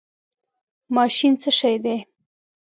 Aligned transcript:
ماشین 0.95 1.33
څه 1.41 1.49
شی 1.59 1.75
دی؟ 1.83 1.97